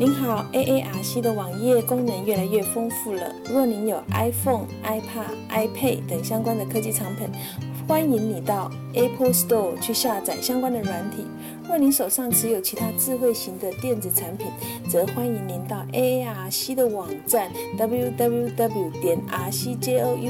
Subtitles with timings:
[0.00, 3.34] 您好，AARC 的网页功能越来越丰富了。
[3.50, 7.28] 若您有 iPhone、iPad、iPad 等相关的科技产品，
[7.90, 11.26] 欢迎你到 Apple Store 去下载相关的软体。
[11.68, 14.46] 若您手上持有其他智慧型的电子产品，
[14.88, 20.28] 则欢迎您到 AARC 的网站 www 点 rcjournal.com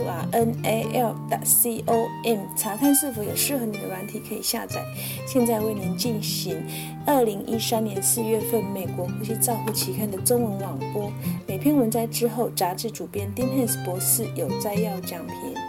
[2.57, 4.83] 查看是否有适合你的软体可以下载。
[5.27, 6.57] 现在为您进行
[7.05, 11.13] 二零一三年四月份美国呼吸照护期刊的中文网播。
[11.47, 15.60] 每篇文摘之后，杂志主编丁汉斯博士有摘要讲评。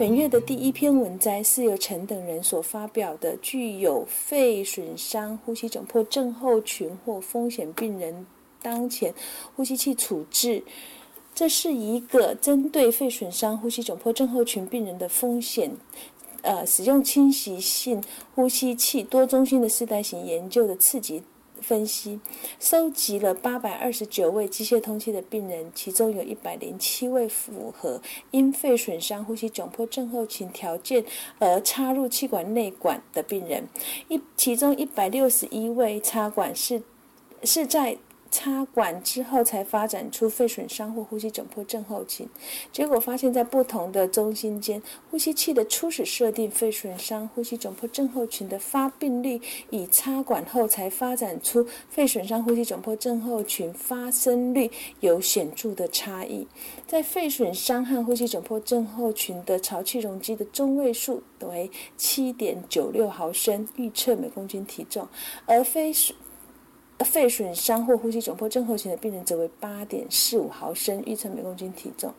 [0.00, 8.26] 本月的第一篇文摘是由陈等人所发表的，具有肺损伤、呼吸窘迫症候群或风险病人
[8.62, 9.12] 当前
[9.54, 10.64] 呼吸器处置。
[11.34, 15.70] 这是一个针对肺损伤、呼吸窘迫症候群病人的风险，
[16.40, 18.02] 呃，使用侵袭性
[18.34, 21.22] 呼吸器多中心的四代型研究的刺激。
[21.60, 22.20] 分析
[22.58, 31.04] 收集了八百二十九位机械通气的病人，其中有一百零七位符合因肺损伤、呼吸窘迫症候群条件
[31.38, 33.68] 而插入气管内管的病人，
[34.08, 36.82] 一其中一百六十一位插管是
[37.44, 37.98] 是在。
[38.30, 42.28] 插管之后才发展出肺损伤或呼吸窘迫症候群，
[42.72, 56.46] 结果发现，在不同的中心间，呼吸器的初始设定肺损伤、呼吸窘迫症候群的发病率，与插管后才发展出肺损伤、呼吸窘迫症候群发生率有显著的差异。
[56.86, 65.08] 在肺损伤和呼吸窘迫症候群的潮气容积的中位数为七点九六毫升，预测每公斤体重，
[65.46, 66.16] 而非损。
[67.04, 72.12] 肺损伤或呼吸窘迫症候群的病人则为八点四五毫升，预测每公斤体重。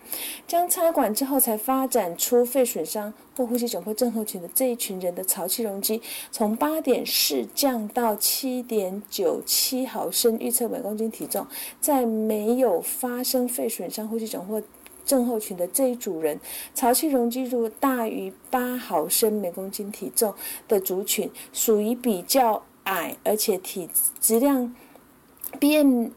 [0.48, 11.46] 将插管之后才发展出肺损伤或呼吸窘迫症候群的这一群人的潮气容积，从八点四降到七点九七毫升，预测每公斤体重。
[11.80, 14.62] 在没有发生肺损伤、呼吸窘迫
[15.06, 16.40] 症候群的这一组人，
[16.74, 20.34] 潮气容积如大于八毫升每公斤体重
[20.68, 22.64] 的族群，属于比较。
[22.84, 24.76] 矮，而且体质量
[25.60, 26.12] ，BM。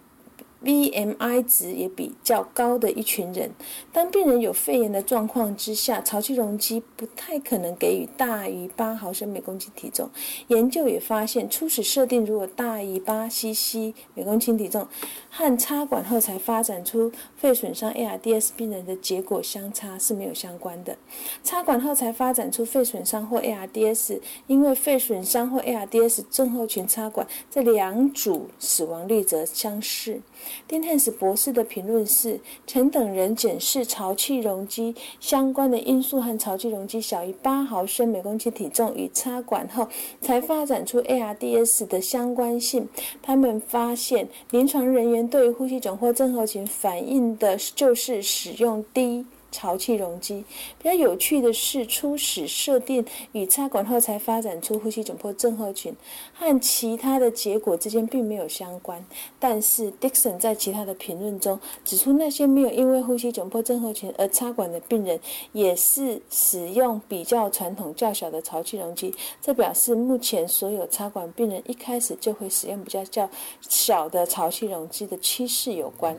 [0.64, 3.50] BMI 值也比较高的一群人，
[3.92, 10.08] 当病人有肺炎的状况之下，潮气容积不太可能给予大于八毫升每公斤体重。
[10.48, 14.88] 研究也发现，初始设定如果大于八 CC 每公斤体重，
[15.28, 20.96] 和插管后才发展出肺损伤 ARDS 病人的结果相差是没有相关的。
[21.42, 30.22] 插管后才发展出肺损伤或 ARDS，因为肺损伤或 ARDS 症候群插管，这两组死亡率则相似。
[30.66, 39.88] 丁汉斯博士的评论是：陈等人检视潮气容积相关的因素和潮气容积小于八毫升每公斤体重与插管后
[40.20, 42.88] 才发展出 ARDS 的相关性。
[43.22, 49.26] 他们发现，临床人员对于呼吸窘迫症候群反映的就是使用低。
[49.54, 50.44] 潮气容积
[50.82, 55.94] 比较有趣的是，初始设定与插管后才发展出呼吸窘迫症候群，
[56.32, 59.04] 和其他的结果之间并没有相关。
[59.38, 65.20] 但是 Dixon 在其他的评论中指出，那些没有因为呼吸窘迫症候群而插管的病人，
[65.52, 69.14] 也是使用比较传统较小的潮气容积。
[69.40, 76.18] 这表示目前所有插管病人一开始就会使用比较较小的潮气容积的趋势有关。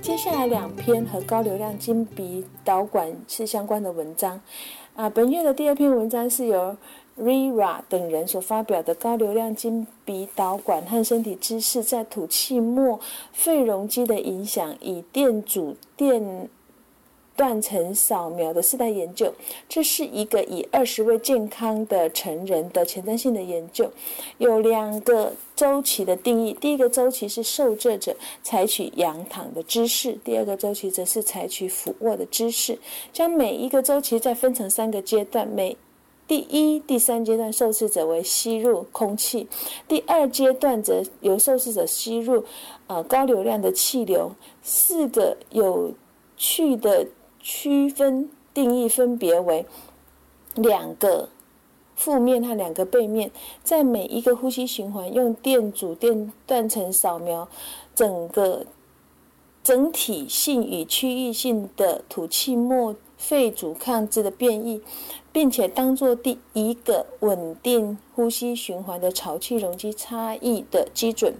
[0.00, 4.40] 接下来两篇和高流量金鼻导管是相关的文章，
[4.94, 6.76] 啊，本月的第二篇文章是由
[7.20, 12.98] Rira 等人所发表的高流量金鼻导管和身体姿势在吐气末
[13.32, 16.48] 肺容积的影响，以电阻电。
[17.38, 19.32] 断层扫描的四代研究，
[19.68, 23.88] 这是一个以二十位健康的成人的前瞻性的研究，
[24.38, 26.52] 有两个周期的定义。
[26.60, 32.76] 第一个周期是受测者采取仰躺的姿势，第二个周期则是采取俯卧的姿势。
[33.12, 35.76] 将每一个周期再分成三个阶段，每
[36.26, 39.46] 第一、第三阶段受试者为吸入空气，
[39.86, 42.44] 第二阶段则由受试者吸入
[42.88, 44.32] 呃高流量的气流。
[44.60, 45.92] 四个有
[46.36, 47.06] 趣的。
[47.50, 49.64] 区分定义分别为
[50.54, 51.30] 两个
[51.96, 53.30] 负面和两个背面，
[53.64, 57.48] 在每一个呼吸循环用电阻电断层扫描
[57.94, 58.66] 整个
[59.64, 64.82] 整体性与区域性的吐气末肺阻抗制的变异，
[65.32, 71.32] 并且当做第一个稳定呼吸循环的潮气容积差异的基准。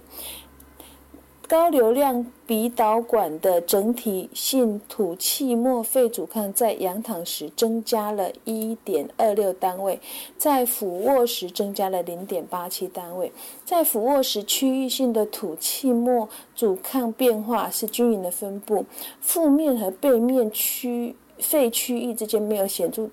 [1.49, 9.99] 高流量鼻导管的整体性吐气末肺阻抗在仰躺时增加了一点二六单位，
[10.37, 13.31] 在俯卧时增加了零点八七单位。
[13.65, 18.85] 在俯卧时，区域性的吐气末阻抗变化是均匀的分布，
[19.19, 23.09] 腹面和背面区肺区域之间没有显著。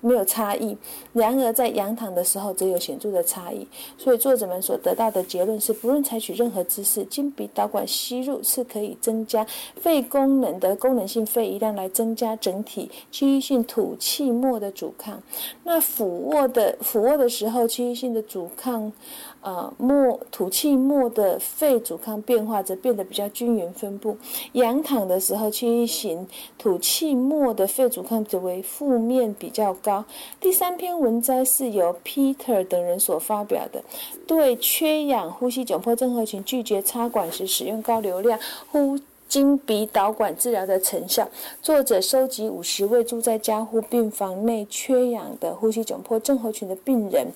[0.00, 0.76] 没有差异，
[1.12, 3.66] 然而在仰躺的时候则有显著的差异。
[3.96, 9.46] 所以作者们所得到的结论是，不论采取任何姿势，经鼻导管吸入是可以增加
[9.76, 15.22] 肺功能的功能性肺移量，来增加整体区域性吐气末的阻抗。
[15.64, 18.92] 那俯卧的俯卧的时候，区域性的阻抗。
[19.40, 24.16] 呃，末吐气末的肺阻抗变化则变得比较均匀分布。
[24.52, 26.26] 仰躺的时候，轻型
[26.58, 30.04] 吐气末的肺阻抗则为负面比较高。
[30.40, 33.82] 第三篇文摘是由 Peter 等人所发表的，
[34.26, 38.38] 对缺氧呼吸窘迫症候群拒绝插管时使用高流量
[38.72, 38.98] 呼
[39.28, 41.28] 经鼻导管治疗的成效。
[41.62, 47.28] 作者收集五十位住在加护病房内缺氧的呼吸窘迫症候群的病人，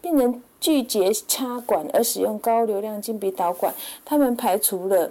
[0.00, 0.42] 病人。
[0.60, 3.74] 拒绝插管而使用高流量经鼻导管，
[4.04, 5.10] 他们排除了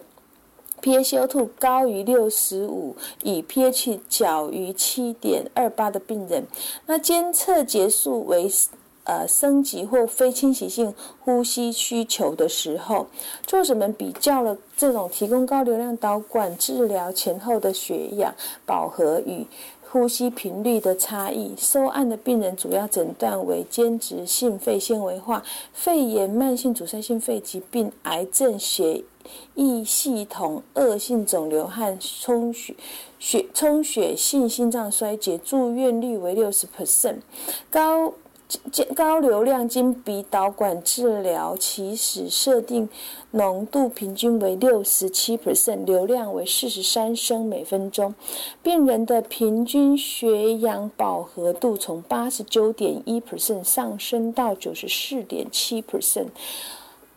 [0.81, 6.46] pH2 高于六十五，以 pH 小于七点二八的病人。
[6.86, 8.50] 那监测结束为
[9.06, 13.07] 呃升级或非侵袭性呼吸需求的时候，
[13.46, 18.34] 作者们比较了这种提供高流量导管治疗前后的血氧
[18.66, 19.48] 饱和与。
[19.91, 25.44] 呼吸频率的差异，收案的病人主要诊断为间质性肺纤维化、
[25.74, 29.03] 肺炎、慢性阻塞性肺疾病、癌症、血
[29.56, 32.75] 液系统恶性肿瘤和充血
[33.18, 37.18] 血充血性心脏衰竭，住院率为六十 percent
[37.71, 38.13] 高。
[38.96, 42.90] 高流量经鼻导管治疗起始设定
[43.31, 48.16] 浓度平均为六十七 percent，流量为四十三升每分钟。
[48.63, 56.30] 病人的平均血氧饱和度从八十九点一 percent 上升到九十四点七 percent，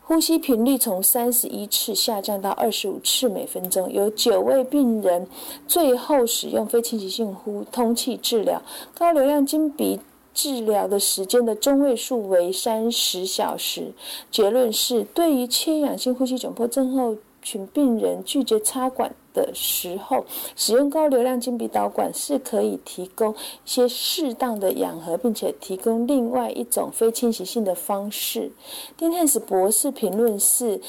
[0.02, 3.90] 呼吸频率从三十一次下降到二十五次每分钟。
[3.90, 5.26] 有九位病人
[5.66, 8.60] 最后使用非侵袭性呼通气治疗，
[8.94, 9.98] 高流量经鼻。
[10.34, 13.92] 治疗的时间的中位数为三十小时。
[14.30, 19.14] 结论是，对于缺氧性呼吸窘迫症候群病人拒绝插管。
[19.32, 20.24] 的时候，
[20.56, 28.50] 使用高流量经鼻导管是可以提供一些适当的氧合，并且提供另外一种非侵袭性的方式。
[28.96, 30.80] 丁汉斯博士评论是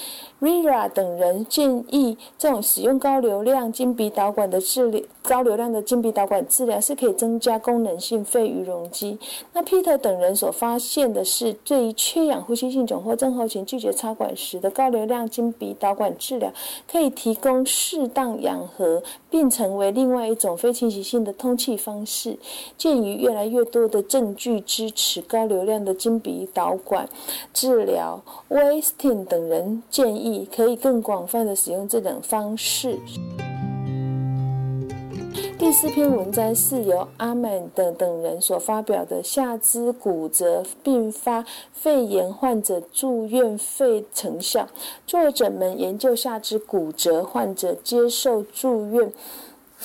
[0.41, 9.17] ：Rira 等人建议这种使用高流量经鼻导管的治疗，高流量的经鼻导管治疗是可以增加功能性肺余容积。
[9.53, 16.51] 那 Peter 等人所发现的是，对于缺氧呼吸性窘迫症候群拒绝插管时的高流量经鼻导管治疗，
[16.91, 18.32] 可以提供适当。
[18.41, 22.37] 氧合并成为另外一种非侵袭性的通气方式。
[22.77, 27.07] 鉴于越来越多的证据支持高流量的金鼻导管
[27.53, 32.99] 治疗 w e s t i n 等人建议可以更广泛的使用这种方式。
[35.57, 44.67] 第四篇文章是由阿曼等等人所发表的下肢骨折并发肺炎患者住院费成效。
[45.07, 49.11] 作者们研究下肢骨折患者接受住院。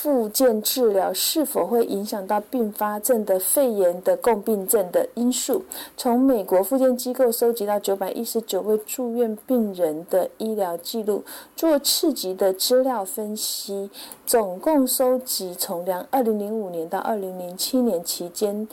[0.00, 5.64] 复健治疗是否会影响到并发症的肺炎的共病症的因素？
[5.96, 11.24] 从美国复健机构收集到九百一十九位住院病人的医疗记录，
[11.56, 13.90] 做次级的资料分析，
[14.24, 18.68] 总共收集从两二零零五年到二零零七年期间，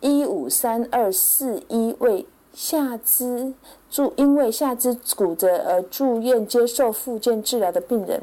[0.00, 3.52] 一五三二四一位下肢
[3.90, 8.22] 住因为下肢骨折而住院接受复健治疗的病人。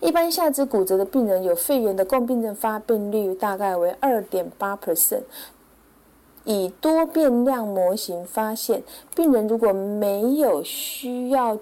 [0.00, 5.22] 一般下肢骨折的病人有肺炎的共病症发病率大概为二点八 percent。
[6.44, 8.84] 以多变量模型发现，
[9.16, 11.58] 病人如果没有需要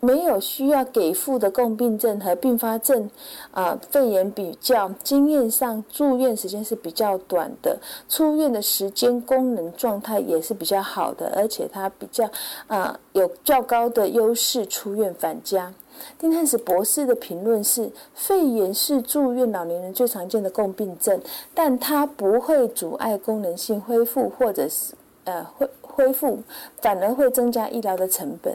[0.00, 3.10] 没有需要给付的共病症和并发症，
[3.50, 7.78] 啊，肺炎比较经验上住院时间是比较短的，
[8.08, 12.30] 出院的时间功能状态也是比较好的，而且它比较
[12.68, 15.74] 啊有较高的优势出院返家。
[16.18, 21.20] 丁汉斯博士的评论是：肺炎是住院老年人最常见的共病症，
[21.54, 26.38] 但它不会阻碍功能性恢复，或者是呃恢恢复，
[26.82, 28.54] 反而会增加医疗的成本。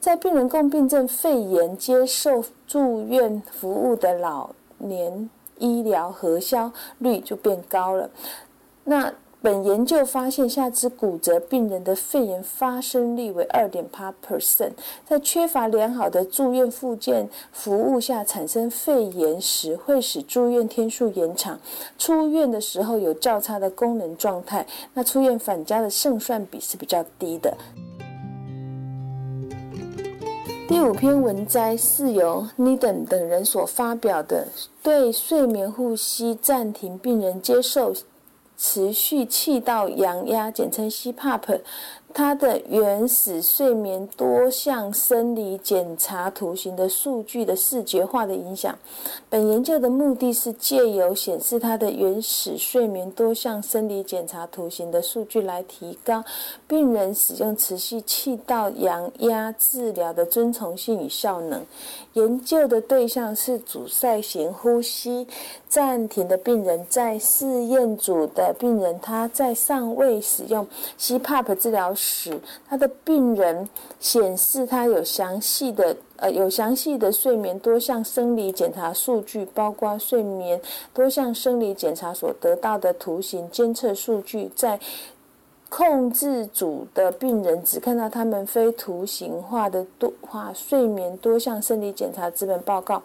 [0.00, 8.10] 在病人共病症肺炎接受住院服务的老年医疗核销率就变高了。
[8.84, 9.12] 那
[9.44, 14.70] 本研究发现，下肢骨折病人的肺炎发生率为二点八 percent，
[15.06, 21.60] 在缺乏良好的住院复健服务下产生肺炎时，会使住院天数延长，
[21.98, 27.54] 出院的时候有较差的功能状态，那出院返家的胜算比是比较低的。
[30.66, 34.48] 第五篇文摘是由 Needham 等人所发表的，
[34.82, 37.92] 对睡眠呼吸暂停病人接受。
[38.56, 41.60] 持续气道阳压，简称 CPAP。
[42.16, 48.78] 它的原始睡眠多项生理检查图形的数据的视觉化的影响。
[49.28, 56.24] 本研究的目的是借由显示它的原始睡眠多项生理检查图形的数据，来提高
[56.68, 61.66] 病人使用持续气道阳压治疗的遵从性与效能。
[62.12, 65.26] 研究的对象是阻塞型呼吸
[65.74, 70.64] 暂停的病人，在试验组的病人，他在尚未使用
[71.00, 71.92] CPAP 治疗。
[71.92, 72.38] 时，
[72.68, 80.60] 他的病人显示他有详细的呃有详细的睡眠多项生理检查数据，包括睡眠
[80.92, 84.78] 多项生理检查所得到的图形监测数据，在。
[85.68, 93.02] 控制组的病人只看到他们非图形化的多化睡眠多项生理检查资本报告，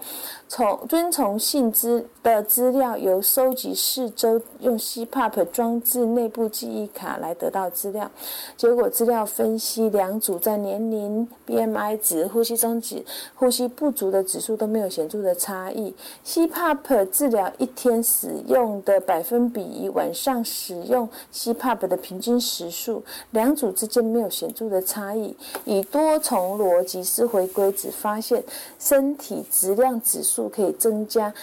[0.48, 8.12] 从遵从性资的资料由收集四周用 CPAP 装置内部记忆卡来得到资料。
[8.56, 15.96] 结果资料分析两组在年龄、BMI 值、呼吸中止、呼吸不足的指数都没有显著的差异。
[16.24, 22.70] CPAP 治疗一天使用的百分比，晚上使用 CPAP 的平均时。
[22.72, 28.41] 数两组之间没有显著的差异，以多重逻辑式回归，只发现
[28.79, 31.34] 身体质量指数可以增加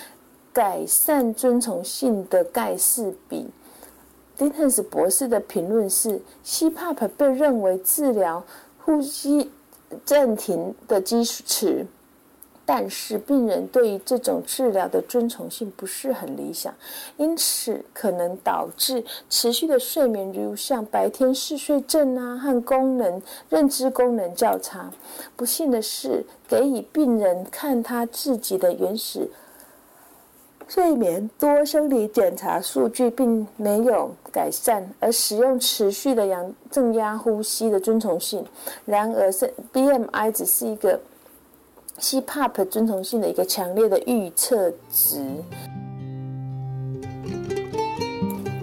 [0.53, 3.47] 改善遵从性的盖氏比。
[4.39, 8.43] 丁汉斯博士的评论是：CPAP 被认为治疗
[8.85, 9.51] 呼吸
[10.05, 11.85] 暂停的基础。
[12.69, 16.75] 但是病人对于这种治疗的遵从性不是很理想，
[17.17, 24.91] 因此可能导致持续的睡眠，如像白天嗜睡症啊和功能认知功能较差。
[25.37, 29.31] 不幸的是，给予病人看他自己的原始
[30.67, 38.45] 睡眠多生理检查数据并没有改善，而使用持续的阳正压呼吸的遵从性。
[38.85, 40.99] 然而，是 BMI 只是一个。
[41.99, 45.25] CPAP 遵从性的一个强烈的预测值。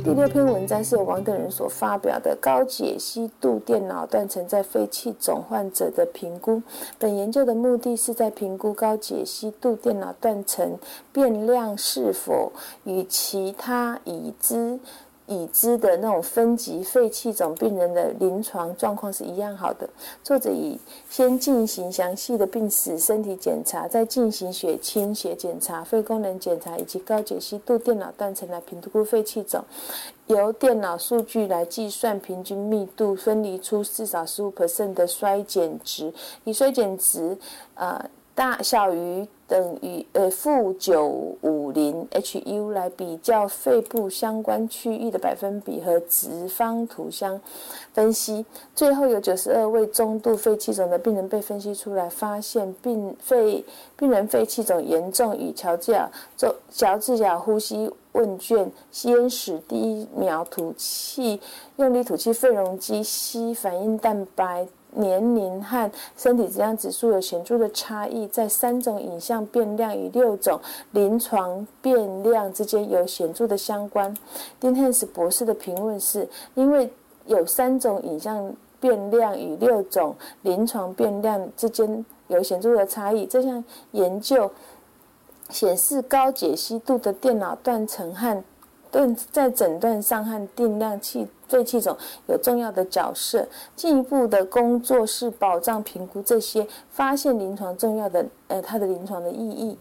[0.04, 6.62] 第六篇文章是由王等人所发表的高解析度电脑断层在肺气肿患者的评估。
[7.00, 10.78] 本研究的目的是在评估高解析度电脑断层
[11.14, 12.52] 变量是否
[12.84, 14.78] 与其他已知。
[15.28, 19.90] 已知的那种分级肺气肿病人的临床状况是一样好的。
[20.24, 20.78] 作者以
[21.10, 29.64] 先进行详细的病史、身体检查，再进行血清血检查、肺功能检查以及高解析度电脑断层来评估肺气肿，
[30.28, 36.14] 由电脑数据来计算平均密度，分离出至少十五 percent 的衰减值，
[36.44, 37.38] 以衰减值
[37.76, 38.10] 呃。
[38.36, 41.08] 大小于等于呃负九
[41.42, 47.40] 五零 HU 来比较肺部相关区域的百分比和直方图相
[47.94, 48.44] 分析，
[48.74, 53.64] 最后有九十二位中度肺气肿的病人被分析出来，发现病肺
[53.96, 61.40] 病人肺气肿严重与乔治亚做乔治亚呼吸问卷吸烟室第一秒吐气
[61.76, 64.66] 用力吐气肺容积吸反应蛋白。
[64.96, 70.60] 年龄和身体质量指数有显著的差异，在三种影像变量与六种
[70.92, 74.16] 临床变量之间有显著的相关。
[74.60, 76.92] 丁汉斯博士的评论是：因为
[77.26, 84.52] 有三种影像变量与六种临床变量之间有显著的差异，这项研究
[85.50, 88.44] 显示高解析度的电脑断层和
[88.92, 89.16] 断。
[89.32, 91.96] 在诊断上和定量器肺气肿
[92.26, 93.48] 有重要的角色。
[93.76, 99.78] 进一步的工作是保障评估这些发现临床重要的呃它的临床的意义。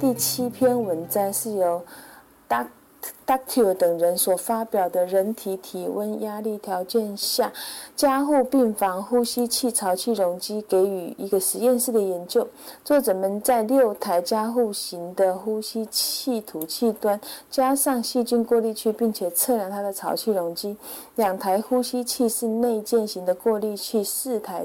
[0.00, 1.84] 第七篇文章是由
[2.48, 2.68] Dr.
[3.28, 7.52] Ductil 等人所发表的人体体温压力条件下
[7.94, 12.48] 加护病房呼吸器潮气容积给予一个实验室的研究。
[12.82, 17.20] 作者们在六台加护型的呼吸器吐气端
[17.50, 20.74] 加上细菌过滤器，并且测量它的潮气容积。
[21.16, 24.64] 两台呼吸器是内建型的过滤器，四台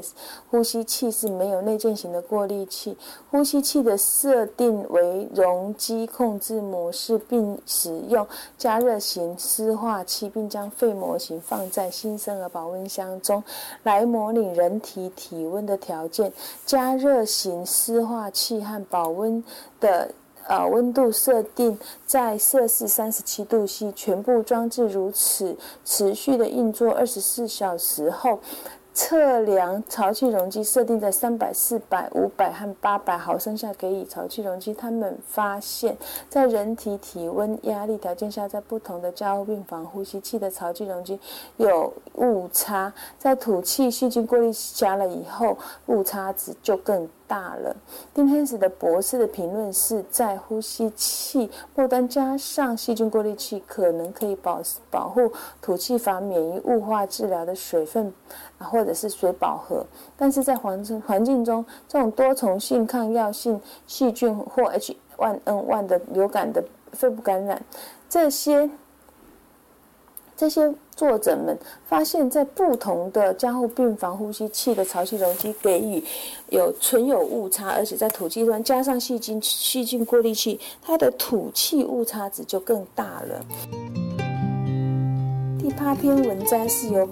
[0.50, 2.98] 呼吸器是没有内建型的过滤器。
[3.30, 8.26] 呼吸器的设定为容积控制模式，并使用。
[8.58, 13.44] 加热型湿化器，并将肺模型放在新生儿保温箱中，
[13.84, 16.32] 来模拟人体体温的条件。
[16.66, 19.44] 加热型湿化器和保温
[19.80, 20.10] 的
[20.48, 28.40] 呃温度设定在摄氏三十七度 C，全部装置如此持续的运作二十四小时后。
[28.94, 34.72] 测量潮气容积设定在三百、四百、五百和八百毫升下给予潮气容积。
[34.74, 35.98] 他们发现，
[36.30, 41.20] 在人体体温压力条件下，在不同的加护病房呼吸器的潮气容积
[41.58, 42.94] 有误差。
[43.18, 45.58] 在吐气细菌过滤加了以后，
[45.88, 47.76] 误差值就更大了。
[48.14, 54.62] 丁汉斯的博士的评论是在呼吸器末端加上细菌过滤器，可能可以保
[54.92, 58.14] 保护吐气阀免于雾化治疗的水分
[58.60, 58.68] 啊。
[58.68, 59.84] 或者是水饱和，
[60.16, 67.64] 但是在环环境中，这种多重性抗药性细菌或 H1N1 的流感的肺部感染，
[68.08, 68.70] 这些
[70.36, 71.58] 这些作者们
[71.88, 76.04] 发现，在不同的加护病房呼吸器的潮气容积给予
[76.50, 83.46] 有存有误差，而且在吐气端加上细菌细菌过滤器，它的吐气误差值就更大了。
[85.60, 87.10] 第八篇文章是由。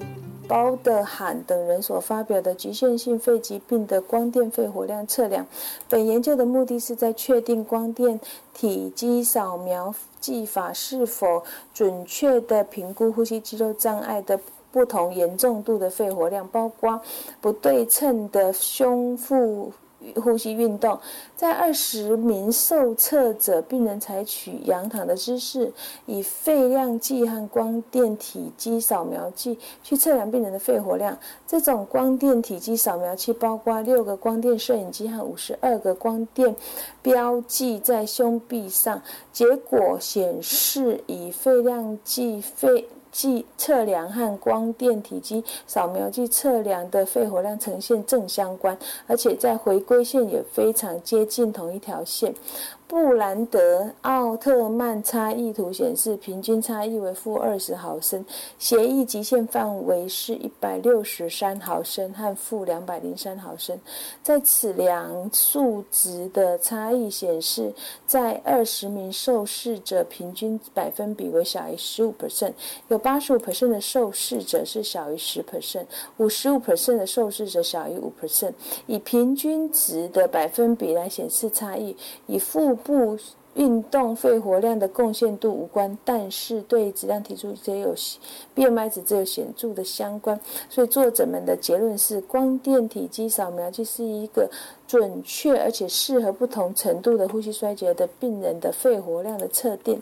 [0.51, 5.47] 包德罕等人所发表的局限性肺疾病的光电肺活量测量。
[5.87, 8.19] 本研究的目的是在确定光电
[8.53, 11.41] 体积扫描技法是否
[11.73, 14.37] 准确地评估呼吸肌肉障碍的
[14.73, 16.99] 不同严重度的肺活量，包括
[17.39, 19.71] 不对称的胸腹。
[20.15, 20.99] 呼吸运动，
[21.35, 25.71] 在二十名受测者病人采取仰躺的姿势，
[26.05, 31.17] 以肺量计和光电体积扫描计去测量病人的肺活量。
[31.45, 36.55] 这种光电体积扫描器包括六个光电摄影机和五十二个光电
[37.01, 39.01] 标记在胸壁上。
[39.31, 42.87] 结果显示，以肺量计肺。
[43.11, 48.77] 计测量和光电体积扫描计测量的肺活量呈现正相关，
[49.07, 52.33] 而且在回归线也非常接近同一条线。
[52.91, 58.25] 布兰德奥特曼差异图显示，平均差异为负二十毫升，
[58.59, 63.79] 协议极限范围是一百六十三毫升和负两百零三毫升。
[64.21, 67.73] 在此两数值的差异显示，
[68.05, 72.51] 在二十名受试者平均百分比为小于十五 percent，
[72.89, 75.85] 有八十五 percent 的受试者是小于十 percent，
[76.17, 78.51] 五十五 percent 的受试者小于五 percent。
[78.85, 81.95] 以平均值的百分比来显示差异，
[82.27, 82.77] 以负。
[82.83, 83.17] 不
[83.55, 87.93] 运动肺活量的贡献度无关，但是对质量提出也有
[88.55, 90.39] BMI 值则有显著的相关。
[90.69, 94.49] 所以作者们的结论是，光电体积扫描器是一个
[94.87, 100.01] 准确而且适合不同程度的呼吸衰竭的病人的肺活量的测定。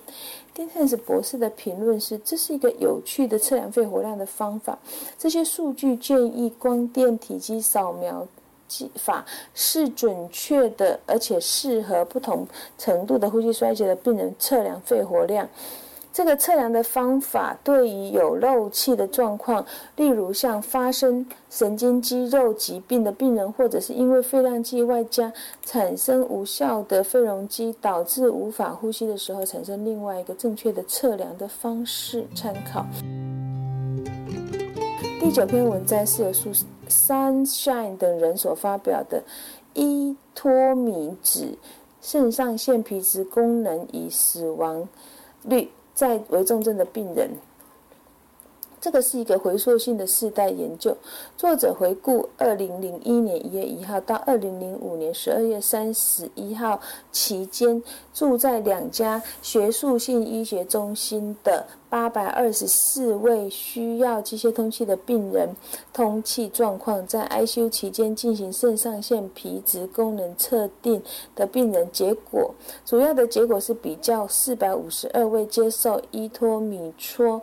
[0.54, 4.78] 丁汉斯博士的评论是，这是一个有趣的测量肺活量的方法。
[5.18, 8.28] 这些数据建议光电体积扫描。
[8.70, 15.46] 技法是准确的，而且适合不同程度的呼吸衰竭的病人测量肺活量。
[16.12, 19.64] 这个测量的方法对于有漏气的状况，
[19.96, 25.32] 例如像发生神经肌肉疾病的病人，或者是因为肺量计外加
[25.64, 32.86] 产生无效的肺容积，导致无法呼吸的时候，产生另外一个正确的测量的方式参考。
[35.20, 36.50] 第九篇文章是由苏。
[36.90, 39.24] Sunshine 等人所发表的
[39.74, 41.58] 依托米指
[42.02, 44.90] 肾上腺皮质功能与死亡
[45.44, 47.30] 率在危重症的病人。
[48.82, 50.96] 这个是一个回溯性的世代研究。
[51.38, 56.80] 作者回顾二零零一年一月一号到二零零五年十二月三十一号
[57.12, 57.82] 期间，
[58.14, 65.50] 住在两家学术性医学中心的八百二十四位需要机械通气的病人
[65.92, 71.02] 通气状况，在 ICU 期间进行肾上腺皮质功能测定
[71.36, 72.54] 的病人结果。
[72.86, 77.42] 主要的结果是比较四百五十二位接受伊托米唑。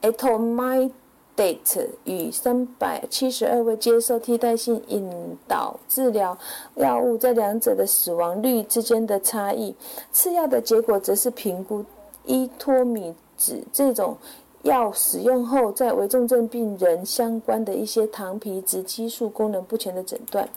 [0.00, 0.90] A t o m i
[1.34, 5.10] d a t e 与三百七十二位接受替代性引
[5.46, 6.36] 导治疗
[6.76, 9.74] 药物在两者的死亡率之间的差异。
[10.12, 11.84] 次要的结果则是评估
[12.24, 14.16] 伊托米酯这种。
[14.62, 20.48] 药使用后，在危重症病人相关的一些糖皮质激素功能不全的诊断，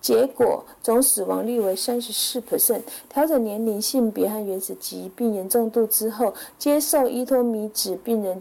[0.00, 2.82] 结果总死亡率为三十四 percent。
[3.08, 8.40] 调整年龄、性别和原始疾病严重度之后，接受伊托米酯病人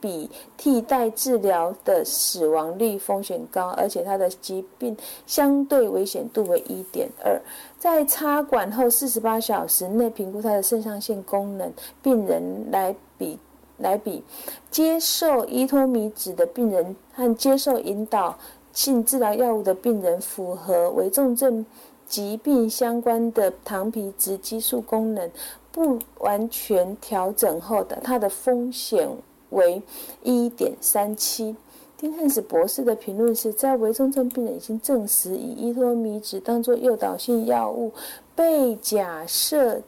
[0.00, 7.40] 比替代治疗的死亡率风险高，而且他的疾病相对危险度为一点二。
[7.78, 13.38] 在插管后四十八小时内评估他的肾上腺功能，病人来比。
[13.82, 14.22] 来比
[14.70, 18.36] 接受依托米酯的病人和接受引导
[18.74, 21.64] 性治疗药物的病人，符合危重症
[22.06, 25.30] 疾病相关的糖皮质激素功能
[25.72, 29.08] 不完全调整后的，它的风险
[29.50, 29.82] 为
[30.22, 31.54] 一点三七。
[31.96, 37.92] 丁汉斯博士的评论是在危重症病人已经证实以依托米酯当做诱导性药物，
[38.34, 39.82] 被假设。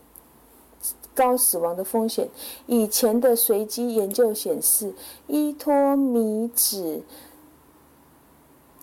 [1.14, 2.26] 高死亡的风险。
[2.66, 4.94] 以前的随机研究显示，
[5.26, 7.02] 依托米酯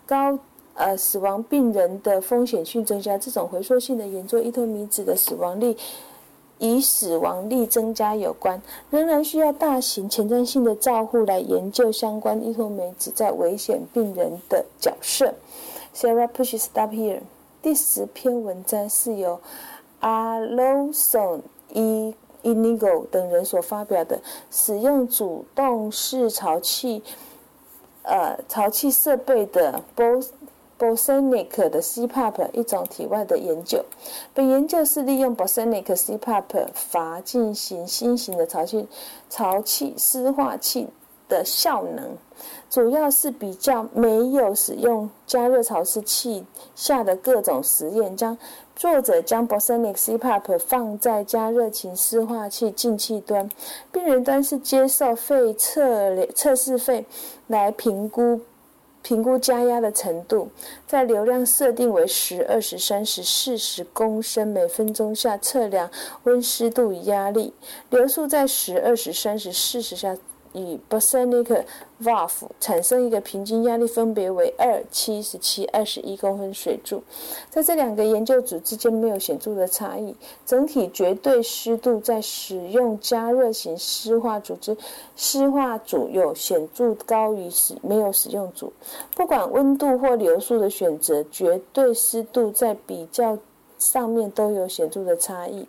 [0.06, 0.38] 高
[0.76, 3.18] 呃死亡病人的风险性增加。
[3.18, 5.76] 这种回溯性的研究，依托米酯的死亡率
[6.60, 8.62] 与死亡率增加有关。
[8.90, 15.34] 仍然需要大型前瞻性的照护来研究相关伊托米酯在危险病人的角色。
[15.96, 17.22] Sarah push stop here。
[17.62, 19.40] 第十篇文章是由
[20.02, 21.42] Alonso。
[21.72, 24.20] 伊 Inigo 等人所发表的
[24.50, 27.04] 使用主动式潮气，
[28.02, 29.84] 呃，潮气设备的
[30.80, 33.84] Bosonic 的 CPAP 一种体外的研究。
[34.34, 38.88] 本研究是利用 Bosonic CPAP 阀进行新型的潮气
[39.30, 40.88] 潮气湿化器
[41.28, 42.18] 的效能，
[42.70, 48.38] 主要是比较没有使用加热潮湿器下的各种实验，将。
[48.76, 53.50] 作者将 Bosonic CPAP 放在加热型湿化器进气端，
[53.92, 57.06] 病人端是接受肺测测试肺
[57.48, 58.40] 来评估
[59.02, 60.50] 评估加压的程度，
[60.86, 65.90] 在流量设定为十、二十、三十、四十公升每分钟下测量
[66.24, 67.54] 温湿度与压力，
[67.90, 70.16] 流速在十、二十、三十、四十下。
[70.54, 71.64] 与 Bosonic
[72.02, 77.04] valve 产生一个平均压力分别为二、七十七、二十一公分水柱，
[77.50, 80.16] 在这两个研究组之间没有显著的差异。
[80.46, 84.76] 整体绝对湿度在使用加热型湿化组织
[85.16, 88.72] 湿化组有显著高于使没有使用组。
[89.16, 93.38] 不管温度或流速的选择，绝对湿度在比较。
[93.80, 95.68] 上面都有显著的差异。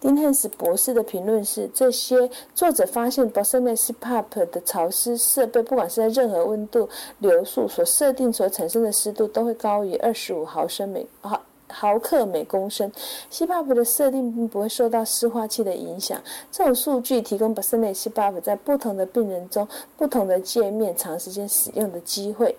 [0.00, 12.90] 丁汉斯博士的评论是：这些作者发现 Bosonic CPAP 的潮湿设备，不管是在任何温度、流速所设定所产生的湿度，都会高于二十五毫升每毫毫克每公升。
[13.30, 16.20] CPAP 的设定并不会受到湿化器的影响。
[16.50, 22.56] 这种数据提供 Bosonic CPAP 在不同的病人中、不同的界面长时间使用的机会。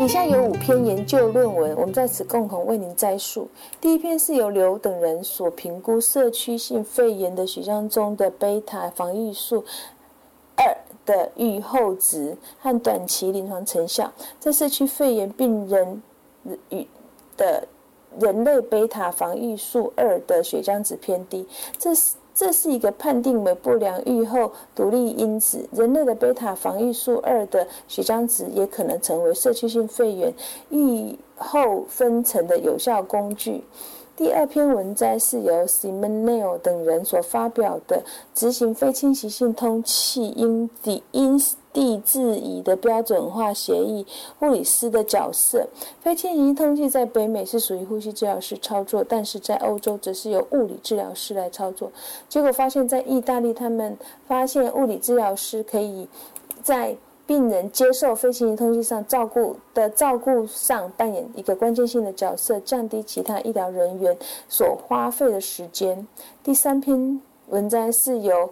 [0.00, 3.48] 以下有五篇研究论文，我们在此共同为您摘述。
[3.80, 9.64] 第一篇是由刘等人所评估社区性肺炎的血浆中的贝塔防御素
[10.56, 10.76] 二
[11.06, 16.02] 的预后值和短期临床成效，在社区肺炎病人
[16.70, 16.86] 与
[17.36, 17.66] 的
[18.18, 21.46] 人类贝塔防御素二的血浆值偏低，
[21.78, 22.16] 这是。
[22.34, 25.68] 这是一个判定为不良预后独立因子。
[25.72, 30.34] 人类的贝塔防御素二的血浆值也可能成为社区性肺炎
[30.70, 33.62] 预后分层的有效工具。
[34.16, 41.36] 第二篇文摘是由 Simon Neil 等人所发表的执行非侵袭性通气因地因
[41.72, 44.06] 地制宜的标准化协议
[44.38, 45.66] 护理师的角色。
[46.00, 51.90] 非侵袭性通气在北美是属于呼吸治疗师操作，但是在欧洲则是由物理治疗师来操作。
[52.28, 53.98] 结果发现，在意大利，他们
[54.28, 56.06] 发现物理治疗师可以
[56.62, 56.96] 在
[57.26, 64.16] 病人接受非侵入通气上照顾的照顾上扮演一个关键性的角色，降低其他医疗人员
[64.48, 66.06] 所花费的时间。
[66.42, 68.50] 第三篇文章是由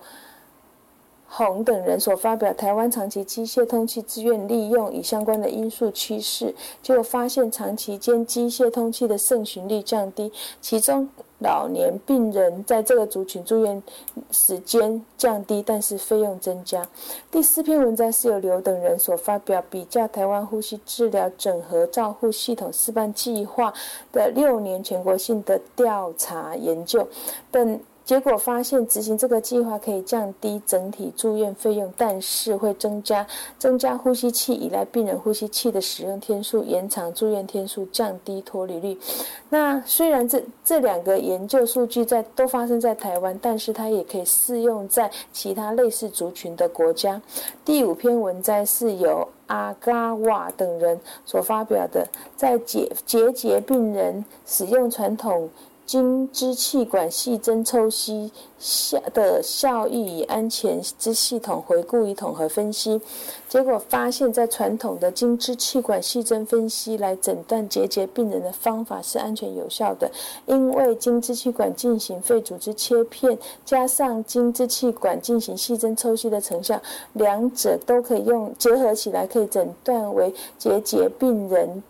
[1.35, 11.09] 洪等人所发表，台湾长期机械通气自愿利用与相关的因素趋势，结果发现长期间机械通气的盛行率降低，其中。
[11.45, 13.83] 老年病人在这个族群住院
[14.31, 16.87] 时间降低，但是费用增加。
[17.33, 23.75] 第四篇文章是由刘等人所发表，比较台湾呼吸治疗整合照护系统示范计划
[24.13, 27.09] 的六年全国性的调查研究。
[27.51, 33.27] 本结果发现，执行这个计划可以降低整体住院费用，但是会增加
[33.59, 38.99] 增加呼吸器依赖病人呼吸器的使用天数，延长住院天数，降低脱离率。
[39.49, 47.23] 那虽然这这两个研究数据在都发生在台湾，但是它也可以适用在其他类似族群的国家。
[47.65, 55.49] 第五篇文摘是由阿嘎瓦等人所发表的，在结结节病人使用传统。
[55.85, 63.01] 经支气管细针抽吸下的效益与安全之系统回顾与统合分析，
[63.49, 70.11] 结果发现，在传统的经支气管细针分析来诊断结节病人的方法是安全有效的，
[70.47, 76.81] 因为经支气管进行肺组织切片，加上经支气管进行细针抽吸的成效，
[77.15, 81.83] 两者都可以用结合起来，可以诊断为结节病人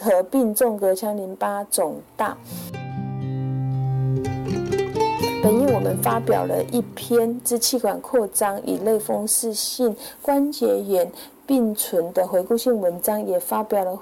[0.00, 2.36] 合并纵隔腔淋巴肿大。
[5.42, 11.10] 本日我们发表了一篇支气管扩张与类风湿性关节炎
[11.46, 13.98] 并存的回顾性文章，也发表了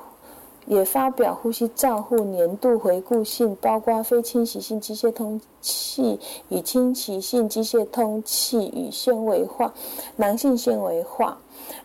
[0.67, 9.73] 也发表呼吸照护年度回顾性，包括非侵袭性机械通气与侵袭性机械通气与纤维化、
[10.17, 11.39] 囊性纤维化。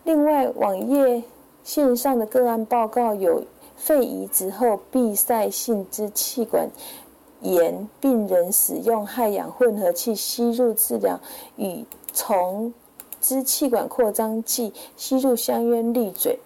[0.04, 1.22] 另外，网页
[1.64, 3.44] 线上的个案报告有
[3.76, 6.68] 肺移植后闭塞性支气管。
[7.42, 11.20] 炎病人使用氦氧混合器吸入治疗，
[11.56, 12.74] 与从
[13.20, 16.40] 支气管扩张剂吸入香烟滤嘴。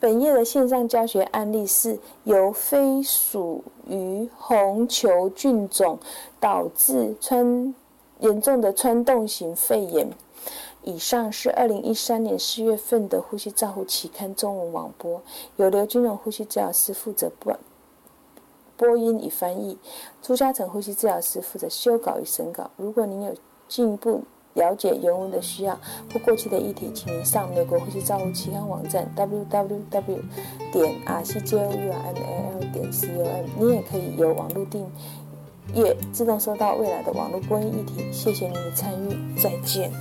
[0.00, 5.96] 本页的线上教学案例是由非属于红球菌种
[6.40, 7.72] 导致穿
[8.18, 10.08] 严重的穿洞型肺炎。
[10.82, 15.22] 以上是二零一三年四月份的呼吸照护期刊中文网播，
[15.54, 17.56] 由刘金荣呼吸治疗师负责播。
[18.82, 19.78] 播音与翻译，
[20.20, 22.68] 朱嘉诚呼吸治疗师负责修稿与审稿。
[22.76, 23.32] 如果您有
[23.68, 25.78] 进一步了解原文的需要
[26.12, 30.20] 或过去的议题，请您上美国呼吸照护期刊网站 www
[30.72, 33.44] 点 r c j o u r n a l 点 c o m。
[33.56, 34.84] 你也可以由网络订
[35.76, 38.10] 阅，自动收到未来的网络播音议题。
[38.10, 39.92] 谢谢您的参与，再见。